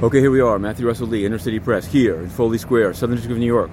Okay, 0.00 0.20
here 0.20 0.30
we 0.30 0.40
are, 0.40 0.60
Matthew 0.60 0.86
Russell 0.86 1.08
Lee, 1.08 1.26
Inner 1.26 1.40
City 1.40 1.58
Press, 1.58 1.84
here 1.84 2.20
in 2.20 2.28
Foley 2.30 2.56
Square, 2.56 2.94
Southern 2.94 3.16
District 3.16 3.32
of 3.32 3.38
New 3.40 3.46
York. 3.46 3.68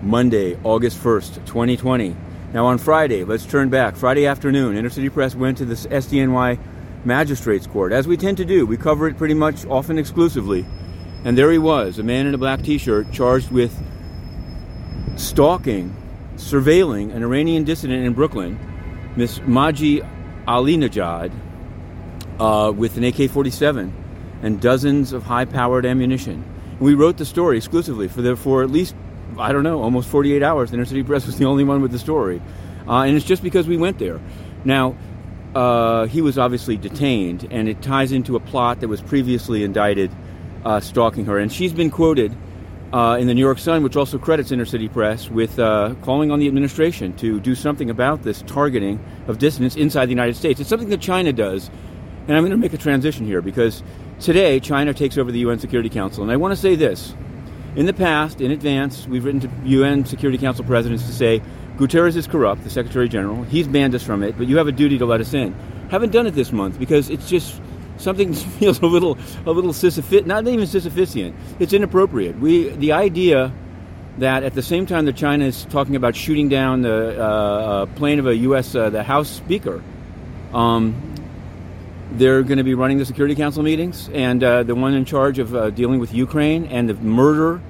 Monday, 0.00 0.56
August 0.62 1.02
1st, 1.02 1.44
2020. 1.44 2.14
Now, 2.52 2.66
on 2.66 2.78
Friday, 2.78 3.24
let's 3.24 3.44
turn 3.46 3.68
back. 3.68 3.96
Friday 3.96 4.26
afternoon, 4.26 4.76
Inner 4.76 4.90
City 4.90 5.08
Press 5.08 5.34
went 5.34 5.58
to 5.58 5.64
the 5.64 5.74
SDNY 5.74 6.56
Magistrates 7.04 7.66
Court. 7.66 7.90
As 7.90 8.06
we 8.06 8.16
tend 8.16 8.36
to 8.36 8.44
do, 8.44 8.64
we 8.64 8.76
cover 8.76 9.08
it 9.08 9.18
pretty 9.18 9.34
much 9.34 9.66
often 9.66 9.98
exclusively. 9.98 10.64
And 11.24 11.36
there 11.36 11.50
he 11.50 11.58
was, 11.58 11.98
a 11.98 12.04
man 12.04 12.28
in 12.28 12.34
a 12.34 12.38
black 12.38 12.62
t 12.62 12.78
shirt, 12.78 13.10
charged 13.10 13.50
with 13.50 13.76
stalking, 15.16 15.96
surveilling 16.36 17.12
an 17.12 17.24
Iranian 17.24 17.64
dissident 17.64 18.06
in 18.06 18.12
Brooklyn, 18.12 18.56
Miss 19.16 19.40
Masih 19.40 20.08
Alinejad, 20.46 21.32
uh, 22.38 22.70
with 22.70 22.96
an 22.96 23.02
AK 23.02 23.28
47 23.28 23.92
and 24.42 24.60
dozens 24.60 25.12
of 25.12 25.22
high 25.22 25.44
powered 25.44 25.86
ammunition. 25.86 26.44
We 26.78 26.94
wrote 26.94 27.18
the 27.18 27.24
story 27.24 27.56
exclusively 27.56 28.08
for, 28.08 28.22
the, 28.22 28.36
for 28.36 28.62
at 28.62 28.70
least, 28.70 28.94
I 29.38 29.52
don't 29.52 29.64
know, 29.64 29.82
almost 29.82 30.08
48 30.08 30.42
hours. 30.42 30.70
The 30.70 30.76
Inner 30.76 30.86
City 30.86 31.02
Press 31.02 31.26
was 31.26 31.38
the 31.38 31.44
only 31.44 31.64
one 31.64 31.82
with 31.82 31.92
the 31.92 31.98
story. 31.98 32.40
Uh, 32.88 33.02
and 33.02 33.16
it's 33.16 33.26
just 33.26 33.42
because 33.42 33.66
we 33.66 33.76
went 33.76 33.98
there. 33.98 34.20
Now, 34.64 34.96
uh, 35.54 36.06
he 36.06 36.22
was 36.22 36.38
obviously 36.38 36.76
detained, 36.76 37.46
and 37.50 37.68
it 37.68 37.82
ties 37.82 38.12
into 38.12 38.36
a 38.36 38.40
plot 38.40 38.80
that 38.80 38.88
was 38.88 39.00
previously 39.00 39.64
indicted 39.64 40.10
uh, 40.64 40.80
stalking 40.80 41.24
her. 41.26 41.38
And 41.38 41.52
she's 41.52 41.72
been 41.72 41.90
quoted 41.90 42.36
uh, 42.92 43.18
in 43.20 43.26
the 43.26 43.34
New 43.34 43.40
York 43.40 43.58
Sun, 43.58 43.82
which 43.82 43.96
also 43.96 44.18
credits 44.18 44.50
Inner 44.50 44.64
City 44.64 44.88
Press, 44.88 45.30
with 45.30 45.58
uh, 45.58 45.94
calling 46.02 46.30
on 46.30 46.38
the 46.38 46.48
administration 46.48 47.14
to 47.16 47.40
do 47.40 47.54
something 47.54 47.90
about 47.90 48.22
this 48.22 48.42
targeting 48.42 48.98
of 49.26 49.38
dissidents 49.38 49.76
inside 49.76 50.06
the 50.06 50.10
United 50.10 50.36
States. 50.36 50.60
It's 50.60 50.68
something 50.68 50.88
that 50.90 51.00
China 51.00 51.32
does. 51.32 51.70
And 52.30 52.38
I'm 52.38 52.44
going 52.44 52.52
to 52.52 52.56
make 52.56 52.72
a 52.72 52.78
transition 52.78 53.26
here 53.26 53.42
because 53.42 53.82
Today, 54.20 54.60
China 54.60 54.92
takes 54.92 55.16
over 55.16 55.32
the 55.32 55.38
UN 55.38 55.58
Security 55.58 55.88
Council. 55.88 56.22
And 56.22 56.30
I 56.30 56.36
want 56.36 56.52
to 56.52 56.56
say 56.56 56.74
this. 56.76 57.14
In 57.74 57.86
the 57.86 57.94
past, 57.94 58.42
in 58.42 58.50
advance, 58.50 59.06
we've 59.06 59.24
written 59.24 59.40
to 59.40 59.50
UN 59.64 60.04
Security 60.04 60.36
Council 60.36 60.62
presidents 60.62 61.06
to 61.06 61.12
say, 61.12 61.40
Guterres 61.78 62.16
is 62.16 62.26
corrupt, 62.26 62.62
the 62.62 62.68
Secretary 62.68 63.08
General. 63.08 63.44
He's 63.44 63.66
banned 63.66 63.94
us 63.94 64.02
from 64.02 64.22
it, 64.22 64.36
but 64.36 64.46
you 64.46 64.58
have 64.58 64.66
a 64.68 64.72
duty 64.72 64.98
to 64.98 65.06
let 65.06 65.22
us 65.22 65.32
in. 65.32 65.54
Haven't 65.90 66.12
done 66.12 66.26
it 66.26 66.32
this 66.32 66.52
month 66.52 66.78
because 66.78 67.08
it's 67.08 67.30
just 67.30 67.62
something 67.96 68.34
feels 68.58 68.80
a 68.80 68.86
little, 68.86 69.16
a 69.46 69.52
little 69.52 69.72
sisyphant, 69.72 70.26
not 70.26 70.46
even 70.46 70.66
sisyphician. 70.66 71.34
It's 71.58 71.72
inappropriate. 71.72 72.38
We, 72.38 72.68
the 72.68 72.92
idea 72.92 73.54
that 74.18 74.42
at 74.42 74.52
the 74.52 74.62
same 74.62 74.84
time 74.84 75.06
that 75.06 75.16
China 75.16 75.46
is 75.46 75.64
talking 75.70 75.96
about 75.96 76.14
shooting 76.14 76.50
down 76.50 76.82
the 76.82 77.18
uh, 77.18 77.24
uh 77.24 77.86
plane 77.86 78.18
of 78.18 78.26
a 78.26 78.36
U.S. 78.36 78.74
Uh, 78.74 78.90
the 78.90 79.02
House 79.02 79.30
Speaker, 79.30 79.82
um, 80.52 81.09
they're 82.12 82.42
going 82.42 82.58
to 82.58 82.64
be 82.64 82.74
running 82.74 82.98
the 82.98 83.04
Security 83.04 83.34
Council 83.34 83.62
meetings, 83.62 84.08
and 84.12 84.42
uh, 84.42 84.62
the 84.62 84.74
one 84.74 84.94
in 84.94 85.04
charge 85.04 85.38
of 85.38 85.54
uh, 85.54 85.70
dealing 85.70 86.00
with 86.00 86.12
Ukraine 86.12 86.66
and 86.66 86.88
the 86.88 86.94
murder, 86.94 87.60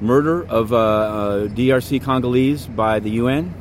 murder 0.00 0.46
of 0.46 0.72
uh, 0.72 0.76
uh 0.76 1.48
DRC 1.48 2.02
Congolese 2.02 2.66
by 2.66 3.00
the 3.00 3.10
UN. 3.10 3.54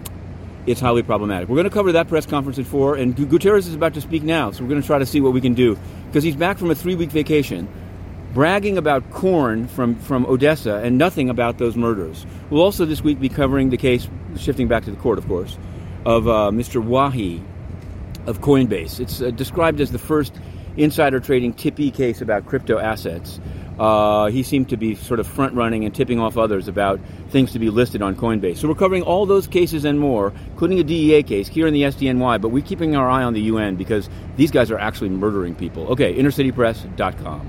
It's 0.66 0.82
highly 0.82 1.02
problematic. 1.02 1.48
We're 1.48 1.56
going 1.56 1.70
to 1.70 1.74
cover 1.74 1.94
that 1.94 2.10
press 2.10 2.26
conference 2.26 2.60
at 2.60 2.66
four, 2.66 2.96
and 2.96 3.16
Guterres 3.16 3.68
is 3.68 3.74
about 3.74 3.94
to 3.94 4.02
speak 4.02 4.24
now, 4.24 4.52
so 4.52 4.64
we're 4.64 4.70
going 4.70 4.82
to 4.82 4.86
try 4.86 5.00
to 5.00 5.06
see 5.06 5.22
what 5.22 5.32
we 5.32 5.40
can 5.40 5.54
do 5.54 5.78
because 6.08 6.24
he's 6.24 6.36
back 6.36 6.58
from 6.58 6.72
a 6.72 6.76
three-week 6.76 7.10
vacation, 7.10 7.70
bragging 8.34 8.78
about 8.78 9.10
corn 9.12 9.68
from 9.68 9.96
from 9.96 10.26
Odessa 10.26 10.76
and 10.84 10.98
nothing 10.98 11.30
about 11.30 11.58
those 11.58 11.78
murders. 11.78 12.26
We'll 12.50 12.62
also 12.62 12.86
this 12.86 13.02
week 13.02 13.20
be 13.20 13.30
covering 13.30 13.70
the 13.70 13.78
case, 13.78 14.10
shifting 14.38 14.68
back 14.68 14.84
to 14.84 14.92
the 14.92 14.98
court, 14.98 15.18
of 15.18 15.28
course, 15.28 15.58
of 16.06 16.28
uh, 16.28 16.52
Mr. 16.52 16.84
Wahi 16.84 17.42
of 18.28 18.42
Coinbase. 18.42 19.00
It's 19.00 19.22
uh, 19.22 19.32
described 19.32 19.82
as 19.82 19.92
the 19.92 20.00
first 20.00 20.34
insider 20.76 21.20
trading 21.20 21.54
tippee 21.54 21.94
case 21.94 22.22
about 22.22 22.46
crypto 22.46 22.78
assets. 22.78 23.40
Uh, 23.80 24.28
he 24.28 24.42
seemed 24.44 24.70
to 24.70 24.78
be 24.78 24.96
sort 24.96 25.20
of 25.20 25.28
front 25.28 25.54
running 25.54 25.86
and 25.86 25.94
tipping 25.94 26.20
off 26.20 26.38
others 26.38 26.68
about 26.68 27.00
things 27.30 27.52
to 27.52 27.60
be 27.60 27.70
listed 27.70 28.02
on 28.02 28.16
Coinbase. 28.16 28.58
So 28.58 28.68
we're 28.68 28.76
covering 28.76 29.04
all 29.04 29.26
those 29.26 29.48
cases 29.48 29.86
and 29.86 30.00
more, 30.00 30.34
including 30.52 30.80
a 30.80 30.84
DEA 30.84 31.24
case 31.24 31.48
here 31.48 31.68
in 31.68 31.74
the 31.74 31.84
SDNY, 31.84 32.42
but 32.42 32.50
we're 32.50 32.66
keeping 32.66 32.96
our 32.96 33.10
eye 33.10 33.24
on 33.24 33.34
the 33.34 33.42
UN 33.42 33.76
because 33.76 34.10
these 34.36 34.52
guys 34.52 34.72
are 34.72 34.80
actually 34.80 35.10
murdering 35.10 35.54
people. 35.54 35.88
Okay, 35.88 36.16
innercitypress.com. 36.16 37.46